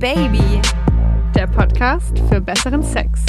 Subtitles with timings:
[0.00, 0.62] Baby,
[1.34, 3.20] der Podcast für besseren Sex.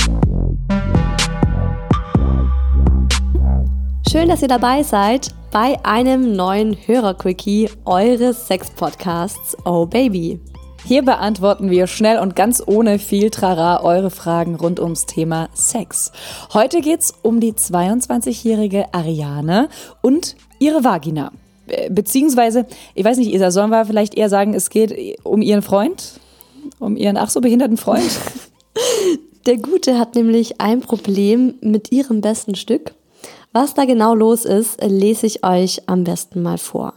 [4.09, 10.39] Schön, dass ihr dabei seid bei einem neuen Hörerquickie eures Sex-Podcasts Oh Baby.
[10.85, 16.13] Hier beantworten wir schnell und ganz ohne viel Trara eure Fragen rund ums Thema Sex.
[16.53, 19.67] Heute geht's um die 22-jährige Ariane
[19.99, 21.33] und ihre Vagina.
[21.89, 22.65] Beziehungsweise,
[22.95, 26.20] ich weiß nicht, Isa, sollen wir vielleicht eher sagen, es geht um ihren Freund?
[26.79, 28.11] Um ihren ach so behinderten Freund?
[29.45, 32.93] Der Gute hat nämlich ein Problem mit ihrem besten Stück.
[33.53, 36.93] Was da genau los ist, lese ich euch am besten mal vor.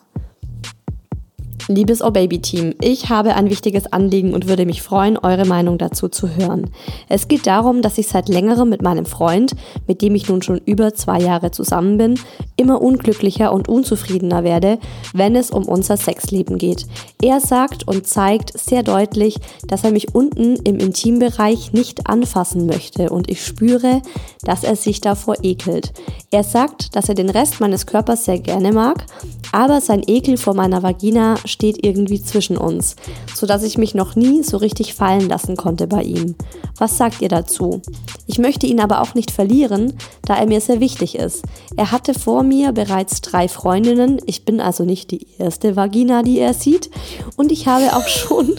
[1.67, 5.79] Liebes Oh Baby Team, ich habe ein wichtiges Anliegen und würde mich freuen, eure Meinung
[5.79, 6.71] dazu zu hören.
[7.09, 9.55] Es geht darum, dass ich seit längerem mit meinem Freund,
[9.87, 12.21] mit dem ich nun schon über zwei Jahre zusammen bin,
[12.57, 14.79] immer unglücklicher und unzufriedener werde,
[15.15, 16.87] wenn es um unser Sexleben geht.
[17.23, 23.09] Er sagt und zeigt sehr deutlich, dass er mich unten im Intimbereich nicht anfassen möchte
[23.09, 24.03] und ich spüre,
[24.43, 25.95] dass er sich davor ekelt.
[26.31, 29.07] Er sagt, dass er den Rest meines Körpers sehr gerne mag,
[29.53, 32.97] aber sein Ekel vor meiner Vagina steht irgendwie zwischen uns,
[33.35, 36.35] sodass ich mich noch nie so richtig fallen lassen konnte bei ihm.
[36.77, 37.81] Was sagt ihr dazu?
[38.27, 39.95] Ich möchte ihn aber auch nicht verlieren,
[40.27, 41.45] da er mir sehr wichtig ist.
[41.77, 46.41] Er hatte vor mir bereits drei Freundinnen, ich bin also nicht die erste Vagina, die
[46.41, 46.91] er sieht,
[47.37, 48.57] und ich habe auch schon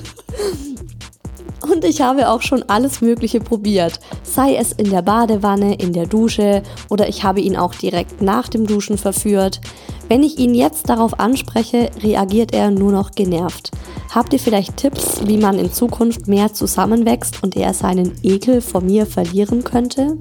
[1.70, 4.00] und ich habe auch schon alles Mögliche probiert.
[4.24, 8.48] Sei es in der Badewanne, in der Dusche oder ich habe ihn auch direkt nach
[8.48, 9.62] dem Duschen verführt.
[10.08, 13.72] Wenn ich ihn jetzt darauf anspreche, reagiert er nur noch genervt.
[14.14, 18.82] Habt ihr vielleicht Tipps, wie man in Zukunft mehr zusammenwächst und er seinen Ekel vor
[18.82, 20.18] mir verlieren könnte?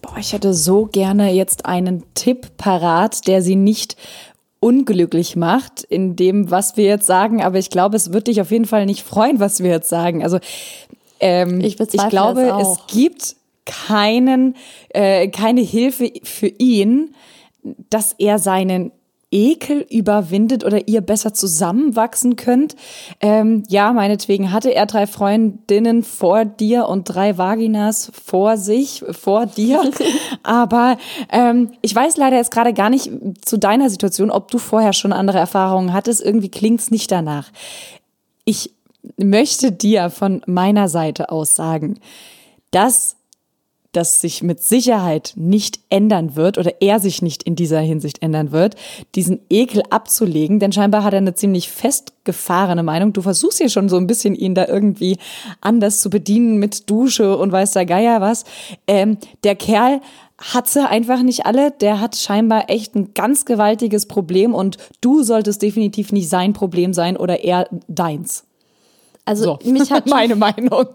[0.00, 3.96] Boah, ich hätte so gerne jetzt einen Tipp parat, der sie nicht
[4.64, 7.42] unglücklich macht in dem, was wir jetzt sagen.
[7.42, 10.22] Aber ich glaube, es wird dich auf jeden Fall nicht freuen, was wir jetzt sagen.
[10.22, 10.38] Also
[11.20, 13.36] ähm, ich, ich glaube, es gibt
[13.66, 14.56] keinen,
[14.88, 17.14] äh, keine Hilfe für ihn,
[17.90, 18.90] dass er seinen
[19.34, 22.76] Ekel überwindet oder ihr besser zusammenwachsen könnt.
[23.20, 29.46] Ähm, ja, meinetwegen hatte er drei Freundinnen vor dir und drei Vaginas vor sich, vor
[29.46, 29.90] dir.
[30.44, 30.96] Aber
[31.32, 33.10] ähm, ich weiß leider jetzt gerade gar nicht
[33.44, 36.24] zu deiner Situation, ob du vorher schon andere Erfahrungen hattest.
[36.24, 37.50] Irgendwie klingt's nicht danach.
[38.44, 38.70] Ich
[39.16, 41.98] möchte dir von meiner Seite aus sagen,
[42.70, 43.16] dass
[43.96, 48.52] das sich mit Sicherheit nicht ändern wird oder er sich nicht in dieser Hinsicht ändern
[48.52, 48.76] wird,
[49.14, 53.12] diesen Ekel abzulegen, denn scheinbar hat er eine ziemlich festgefahrene Meinung.
[53.12, 55.18] Du versuchst ja schon so ein bisschen, ihn da irgendwie
[55.60, 58.44] anders zu bedienen mit Dusche und weiß der Geier was.
[58.86, 60.00] Ähm, der Kerl
[60.38, 61.70] hat sie einfach nicht alle.
[61.70, 66.92] Der hat scheinbar echt ein ganz gewaltiges Problem und du solltest definitiv nicht sein Problem
[66.92, 68.44] sein oder er deins.
[69.24, 70.86] Also so, mich hat meine Meinung.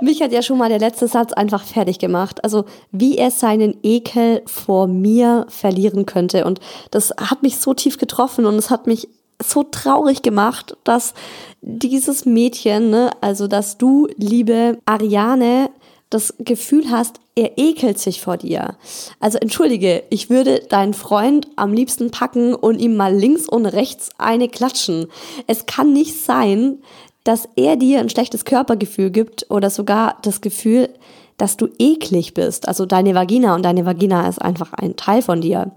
[0.00, 2.44] Mich hat ja schon mal der letzte Satz einfach fertig gemacht.
[2.44, 6.44] Also wie er seinen Ekel vor mir verlieren könnte.
[6.44, 6.60] Und
[6.90, 9.08] das hat mich so tief getroffen und es hat mich
[9.42, 11.14] so traurig gemacht, dass
[11.60, 15.70] dieses Mädchen, ne, also dass du, liebe Ariane,
[16.10, 18.76] das Gefühl hast, er ekelt sich vor dir.
[19.18, 24.10] Also entschuldige, ich würde deinen Freund am liebsten packen und ihm mal links und rechts
[24.18, 25.06] eine klatschen.
[25.46, 26.78] Es kann nicht sein,
[27.24, 30.88] dass er dir ein schlechtes Körpergefühl gibt oder sogar das Gefühl,
[31.36, 32.68] dass du eklig bist.
[32.68, 35.72] Also deine Vagina und deine Vagina ist einfach ein Teil von dir.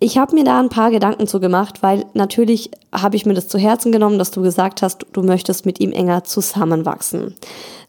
[0.00, 3.46] Ich habe mir da ein paar Gedanken zu gemacht, weil natürlich habe ich mir das
[3.46, 7.36] zu Herzen genommen, dass du gesagt hast, du möchtest mit ihm enger zusammenwachsen.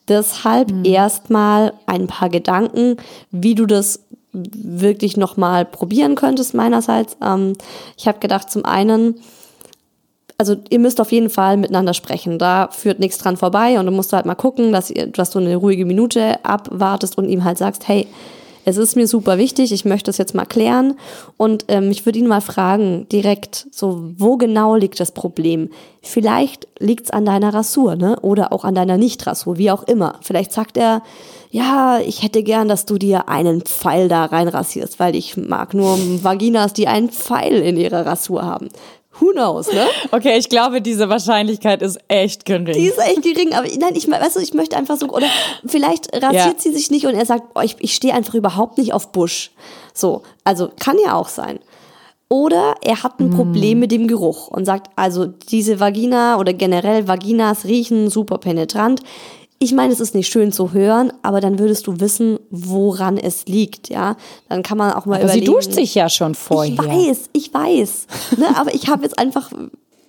[0.07, 0.85] Deshalb mhm.
[0.85, 2.97] erstmal ein paar Gedanken,
[3.31, 4.01] wie du das
[4.31, 7.17] wirklich nochmal probieren könntest meinerseits.
[7.23, 7.53] Ähm,
[7.97, 9.15] ich habe gedacht, zum einen,
[10.37, 12.39] also ihr müsst auf jeden Fall miteinander sprechen.
[12.39, 15.39] Da führt nichts dran vorbei und du musst halt mal gucken, dass, ihr, dass du
[15.39, 18.07] eine ruhige Minute abwartest und ihm halt sagst, hey,
[18.65, 20.95] es ist mir super wichtig, ich möchte es jetzt mal klären
[21.37, 25.69] und ähm, ich würde ihn mal fragen, direkt, so, wo genau liegt das Problem?
[26.01, 28.17] Vielleicht liegt es an deiner Rasur, ne?
[28.21, 30.15] Oder auch an deiner Nicht-Rasur, wie auch immer.
[30.21, 31.01] Vielleicht sagt er,
[31.51, 35.97] ja, ich hätte gern, dass du dir einen Pfeil da reinrasierst, weil ich mag nur
[36.23, 38.69] Vaginas, die einen Pfeil in ihrer Rasur haben.
[39.19, 39.85] Who knows, ne?
[40.11, 42.73] Okay, ich glaube, diese Wahrscheinlichkeit ist echt gering.
[42.73, 45.27] Die ist echt gering, aber nein, ich, weißt du, ich möchte einfach so, oder
[45.65, 46.53] vielleicht rasiert ja.
[46.57, 49.51] sie sich nicht und er sagt, oh, ich, ich stehe einfach überhaupt nicht auf Busch.
[49.93, 51.59] So, also kann ja auch sein.
[52.27, 53.35] Oder er hat ein mm.
[53.35, 59.01] Problem mit dem Geruch und sagt, also diese Vagina oder generell Vaginas riechen super penetrant
[59.63, 63.45] ich meine, es ist nicht schön zu hören, aber dann würdest du wissen, woran es
[63.45, 64.15] liegt, ja.
[64.49, 65.45] Dann kann man auch mal aber überlegen.
[65.45, 66.73] Sie duscht sich ja schon vorher.
[66.73, 68.07] Ich weiß, ich weiß.
[68.37, 69.51] ne, aber ich habe jetzt einfach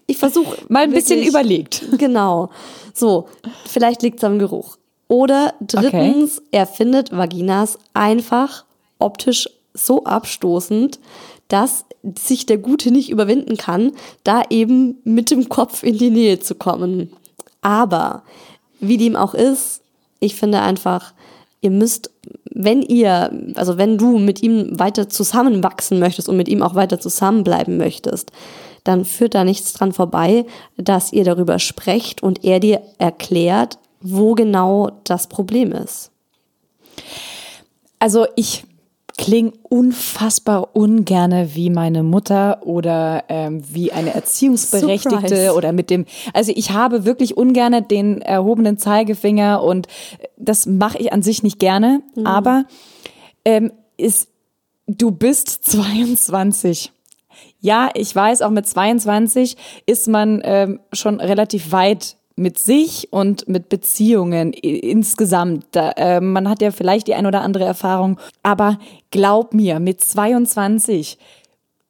[0.06, 1.84] ich versuche mal ein bisschen überlegt.
[1.98, 2.50] Genau.
[2.92, 3.28] So,
[3.66, 4.76] vielleicht liegt es am Geruch.
[5.08, 6.48] Oder drittens, okay.
[6.52, 8.64] er findet Vaginas einfach
[8.98, 10.98] optisch so abstoßend,
[11.48, 11.84] dass
[12.18, 13.92] sich der Gute nicht überwinden kann,
[14.24, 17.12] da eben mit dem Kopf in die Nähe zu kommen.
[17.60, 18.22] Aber
[18.80, 19.82] wie dem auch ist,
[20.20, 21.12] ich finde einfach,
[21.60, 22.10] ihr müsst,
[22.50, 27.00] wenn ihr, also wenn du mit ihm weiter zusammenwachsen möchtest und mit ihm auch weiter
[27.00, 28.32] zusammenbleiben möchtest,
[28.84, 30.44] dann führt da nichts dran vorbei,
[30.76, 36.10] dass ihr darüber sprecht und er dir erklärt, wo genau das Problem ist.
[37.98, 38.64] Also ich
[39.16, 45.54] klinge unfassbar ungerne wie meine Mutter oder ähm, wie eine Erziehungsberechtigte Surprise.
[45.54, 49.86] oder mit dem, also ich habe wirklich ungerne den erhobenen Zeigefinger und
[50.36, 52.26] das mache ich an sich nicht gerne, mhm.
[52.26, 52.64] aber
[53.44, 54.28] ähm, ist,
[54.86, 56.92] du bist 22.
[57.60, 59.56] Ja, ich weiß, auch mit 22
[59.86, 65.66] ist man ähm, schon relativ weit mit sich und mit Beziehungen insgesamt.
[65.74, 68.78] Äh, man hat ja vielleicht die ein oder andere Erfahrung, aber
[69.10, 71.18] glaub mir, mit 22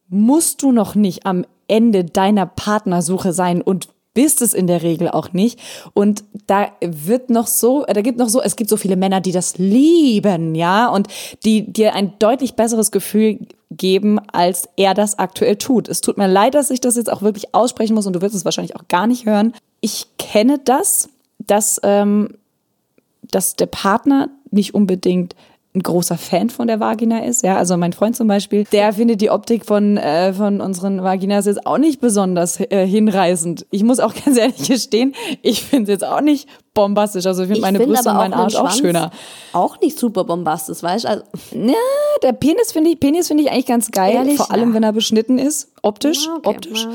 [0.08, 5.08] musst du noch nicht am Ende deiner Partnersuche sein und bist es in der Regel
[5.08, 5.58] auch nicht.
[5.93, 9.32] Und da wird noch so, da gibt noch so, es gibt so viele Männer, die
[9.32, 11.08] das lieben, ja, und
[11.44, 13.41] die dir ein deutlich besseres Gefühl
[13.76, 15.88] geben, als er das aktuell tut.
[15.88, 18.35] Es tut mir leid, dass ich das jetzt auch wirklich aussprechen muss und du wirst
[18.35, 19.55] es wahrscheinlich auch gar nicht hören.
[19.81, 22.37] Ich kenne das, dass, ähm,
[23.23, 25.35] dass der Partner nicht unbedingt
[25.75, 27.43] ein großer Fan von der Vagina ist.
[27.43, 31.47] Ja, also mein Freund zum Beispiel, der findet die Optik von, äh, von unseren Vaginas
[31.47, 33.67] jetzt auch nicht besonders äh, hinreißend.
[33.71, 37.26] Ich muss auch ganz ehrlich gestehen, ich finde es jetzt auch nicht bombastisch.
[37.26, 39.11] Also ich finde meine find Brüste und meinen Arsch auch schöner.
[39.53, 41.09] Auch nicht super bombastisch, weißt du?
[41.09, 41.75] Also ja,
[42.23, 44.37] der Penis finde ich, Penis finde ich eigentlich ganz geil, Ehrlich?
[44.37, 44.75] vor allem ja.
[44.77, 46.50] wenn er beschnitten ist, optisch, okay.
[46.50, 46.87] optisch.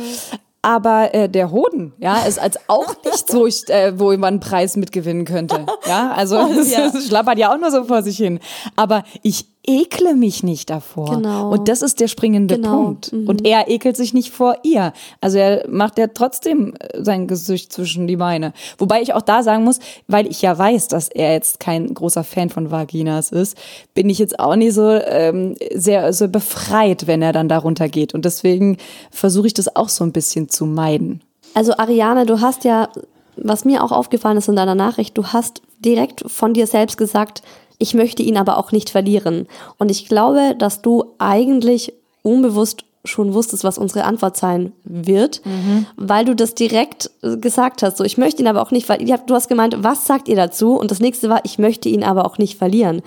[0.62, 4.40] Aber äh, der Hoden, ja, ist als auch nicht so, ich, äh, wo man einen
[4.42, 5.66] Preis mitgewinnen könnte.
[5.88, 6.88] Ja, also oh, ja.
[6.88, 8.40] es schlappert ja auch nur so vor sich hin.
[8.76, 11.18] Aber ich ekle mich nicht davor.
[11.18, 11.52] Genau.
[11.52, 12.84] Und das ist der springende genau.
[12.84, 13.14] Punkt.
[13.14, 13.28] Mhm.
[13.28, 14.94] Und er ekelt sich nicht vor ihr.
[15.22, 18.54] Also er macht ja trotzdem äh, sein Gesicht zwischen die Beine.
[18.80, 22.24] Wobei ich auch da sagen muss, weil ich ja weiß, dass er jetzt kein großer
[22.24, 23.56] Fan von Vaginas ist,
[23.94, 28.16] bin ich jetzt auch nicht so ähm, sehr so befreit, wenn er dann darunter geht.
[28.16, 28.78] Und deswegen
[29.12, 31.22] versuche ich das auch so ein bisschen zu meiden.
[31.54, 32.90] Also Ariane, du hast ja,
[33.36, 37.44] was mir auch aufgefallen ist in deiner Nachricht, du hast direkt von dir selbst gesagt,
[37.80, 39.48] ich möchte ihn aber auch nicht verlieren.
[39.78, 45.86] Und ich glaube, dass du eigentlich unbewusst schon wusstest, was unsere Antwort sein wird, mhm.
[45.96, 47.98] weil du das direkt äh, gesagt hast.
[47.98, 49.22] So, ich möchte ihn aber auch nicht verlieren.
[49.26, 50.76] Du hast gemeint, was sagt ihr dazu?
[50.76, 53.02] Und das nächste war, ich möchte ihn aber auch nicht verlieren.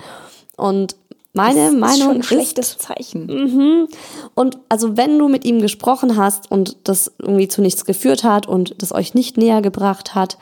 [0.57, 0.95] Und
[1.33, 3.25] meine das Meinung ist schon ein schlechtes Zeichen.
[3.25, 3.87] Mhm.
[4.33, 8.47] Und also wenn du mit ihm gesprochen hast und das irgendwie zu nichts geführt hat
[8.47, 10.37] und das euch nicht näher gebracht hat,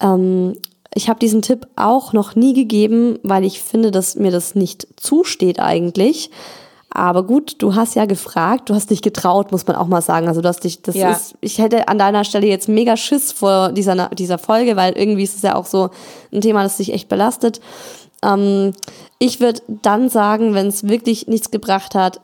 [0.00, 0.54] ähm,
[0.98, 4.88] ich habe diesen Tipp auch noch nie gegeben, weil ich finde, dass mir das nicht
[4.96, 6.28] zusteht eigentlich.
[6.90, 10.26] Aber gut, du hast ja gefragt, du hast dich getraut, muss man auch mal sagen.
[10.26, 11.12] Also du hast dich, das ja.
[11.12, 15.22] ist, ich hätte an deiner Stelle jetzt mega Schiss vor dieser, dieser Folge, weil irgendwie
[15.22, 15.90] ist es ja auch so
[16.32, 17.60] ein Thema, das dich echt belastet.
[18.24, 18.72] Ähm,
[19.20, 22.20] ich würde dann sagen, wenn es wirklich nichts gebracht hat,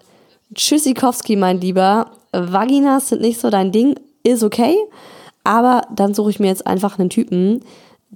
[0.52, 3.94] Tschüssikowski, mein Lieber, Vaginas sind nicht so dein Ding,
[4.24, 4.74] ist okay,
[5.44, 7.60] aber dann suche ich mir jetzt einfach einen Typen,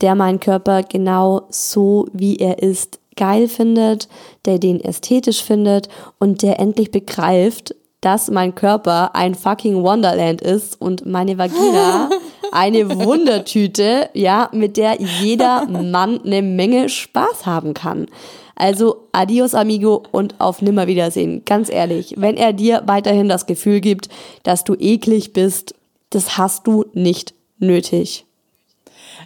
[0.02, 4.09] der meinen Körper genau so, wie er ist, geil findet,
[4.45, 5.88] der den ästhetisch findet
[6.19, 12.09] und der endlich begreift, dass mein Körper ein fucking Wonderland ist und meine Vagina
[12.52, 18.07] eine Wundertüte, ja, mit der jeder Mann eine Menge Spaß haben kann.
[18.55, 21.45] Also adios amigo und auf Nimmerwiedersehen.
[21.45, 24.09] Ganz ehrlich, wenn er dir weiterhin das Gefühl gibt,
[24.43, 25.75] dass du eklig bist,
[26.11, 28.27] das hast du nicht nötig.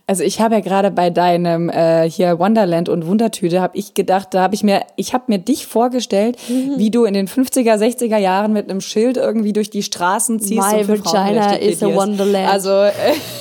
[0.06, 4.28] Also ich habe ja gerade bei deinem äh, hier Wonderland und Wundertüte habe ich gedacht,
[4.32, 6.72] da habe ich mir, ich habe mir dich vorgestellt, mhm.
[6.76, 10.60] wie du in den 50er, 60er Jahren mit einem Schild irgendwie durch die Straßen ziehst.
[10.60, 12.52] My vagina is a Wonderland.
[12.52, 12.92] Also äh,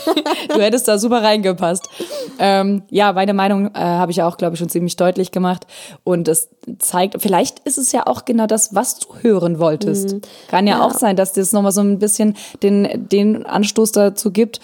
[0.54, 1.90] du hättest da super reingepasst.
[2.38, 5.66] Ähm, ja, meine Meinung äh, habe ich auch, glaube ich, schon ziemlich deutlich gemacht
[6.04, 10.14] und es zeigt, vielleicht ist es ja auch genau das, was du hören wolltest.
[10.14, 10.22] Mhm.
[10.48, 14.32] Kann ja, ja, auch sein, dass das nochmal so ein bisschen den, den Anstoß dazu
[14.32, 14.60] gibt,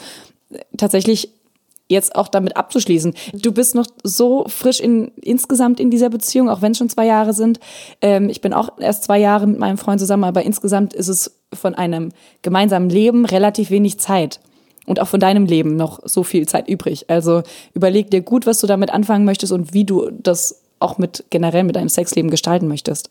[0.78, 1.30] tatsächlich
[1.88, 3.14] jetzt auch damit abzuschließen.
[3.34, 7.06] Du bist noch so frisch in, insgesamt in dieser Beziehung, auch wenn es schon zwei
[7.06, 7.60] Jahre sind.
[8.02, 11.40] Ähm, ich bin auch erst zwei Jahre mit meinem Freund zusammen, aber insgesamt ist es
[11.54, 14.40] von einem gemeinsamen Leben relativ wenig Zeit.
[14.86, 17.10] Und auch von deinem Leben noch so viel Zeit übrig.
[17.10, 21.26] Also überleg dir gut, was du damit anfangen möchtest und wie du das auch mit
[21.30, 23.10] generell mit deinem Sexleben gestalten möchtest.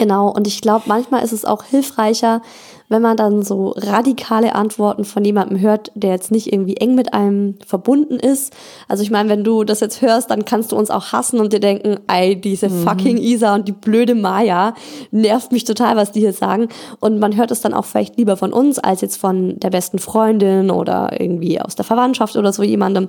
[0.00, 2.40] Genau, und ich glaube, manchmal ist es auch hilfreicher,
[2.88, 7.12] wenn man dann so radikale Antworten von jemandem hört, der jetzt nicht irgendwie eng mit
[7.12, 8.54] einem verbunden ist.
[8.88, 11.52] Also ich meine, wenn du das jetzt hörst, dann kannst du uns auch hassen und
[11.52, 12.82] dir denken, ey, diese mhm.
[12.82, 14.72] fucking Isa und die blöde Maya
[15.10, 16.70] nervt mich total, was die hier sagen.
[17.00, 19.98] Und man hört es dann auch vielleicht lieber von uns als jetzt von der besten
[19.98, 23.08] Freundin oder irgendwie aus der Verwandtschaft oder so jemandem.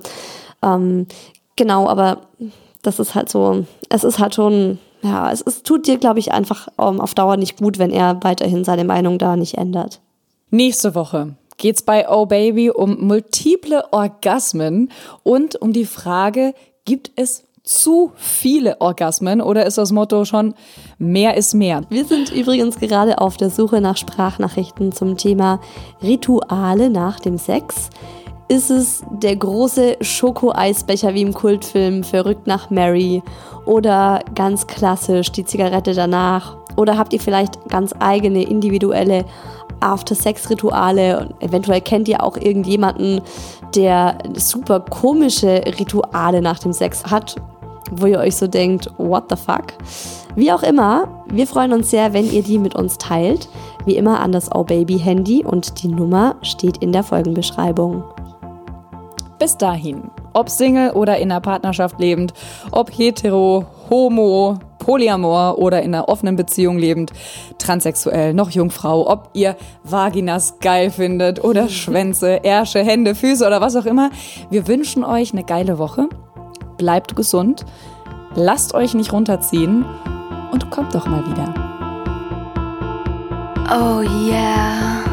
[0.62, 1.06] Ähm,
[1.56, 2.18] genau, aber
[2.82, 6.32] das ist halt so, es ist halt schon ja, es, es tut dir, glaube ich,
[6.32, 10.00] einfach um, ähm, auf Dauer nicht gut, wenn er weiterhin seine Meinung da nicht ändert.
[10.50, 14.90] Nächste Woche geht's bei Oh Baby um multiple Orgasmen
[15.22, 16.54] und um die Frage,
[16.84, 20.54] gibt es zu viele Orgasmen oder ist das Motto schon
[20.98, 21.82] mehr ist mehr?
[21.90, 25.60] Wir sind übrigens gerade auf der Suche nach Sprachnachrichten zum Thema
[26.02, 27.90] Rituale nach dem Sex.
[28.52, 33.22] Ist es der große Schokoeisbecher wie im Kultfilm Verrückt nach Mary?
[33.64, 36.58] Oder ganz klassisch die Zigarette danach?
[36.76, 39.24] Oder habt ihr vielleicht ganz eigene individuelle
[39.80, 41.30] After-Sex-Rituale?
[41.40, 43.22] Eventuell kennt ihr auch irgendjemanden,
[43.74, 47.36] der super komische Rituale nach dem Sex hat,
[47.90, 49.68] wo ihr euch so denkt, what the fuck?
[50.36, 53.48] Wie auch immer, wir freuen uns sehr, wenn ihr die mit uns teilt.
[53.86, 58.04] Wie immer an das Oh Baby Handy und die Nummer steht in der Folgenbeschreibung.
[59.42, 62.32] Bis dahin, ob Single oder in einer Partnerschaft lebend,
[62.70, 67.10] ob hetero, homo, polyamor oder in einer offenen Beziehung lebend,
[67.58, 73.74] transsexuell, noch Jungfrau, ob ihr Vaginas geil findet oder Schwänze, Ärsche, Hände, Füße oder was
[73.74, 74.10] auch immer.
[74.48, 76.08] Wir wünschen euch eine geile Woche.
[76.78, 77.66] Bleibt gesund,
[78.36, 79.84] lasst euch nicht runterziehen
[80.52, 81.52] und kommt doch mal wieder.
[83.68, 85.11] Oh yeah.